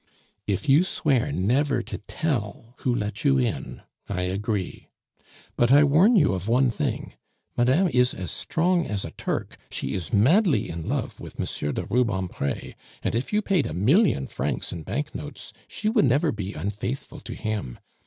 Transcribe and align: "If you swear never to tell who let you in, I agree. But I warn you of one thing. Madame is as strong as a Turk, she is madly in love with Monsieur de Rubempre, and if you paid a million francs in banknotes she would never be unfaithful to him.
"If 0.47 0.67
you 0.67 0.81
swear 0.83 1.31
never 1.31 1.83
to 1.83 1.99
tell 1.99 2.73
who 2.79 2.95
let 2.95 3.23
you 3.23 3.37
in, 3.37 3.83
I 4.09 4.23
agree. 4.23 4.89
But 5.55 5.71
I 5.71 5.83
warn 5.83 6.15
you 6.15 6.33
of 6.33 6.47
one 6.47 6.71
thing. 6.71 7.13
Madame 7.55 7.87
is 7.93 8.15
as 8.15 8.31
strong 8.31 8.87
as 8.87 9.05
a 9.05 9.11
Turk, 9.11 9.59
she 9.69 9.93
is 9.93 10.11
madly 10.11 10.69
in 10.71 10.89
love 10.89 11.19
with 11.19 11.37
Monsieur 11.37 11.71
de 11.71 11.85
Rubempre, 11.85 12.73
and 13.03 13.13
if 13.13 13.31
you 13.31 13.43
paid 13.43 13.67
a 13.67 13.75
million 13.75 14.25
francs 14.25 14.73
in 14.73 14.81
banknotes 14.81 15.53
she 15.67 15.87
would 15.87 16.05
never 16.05 16.31
be 16.31 16.53
unfaithful 16.55 17.19
to 17.19 17.35
him. 17.35 17.77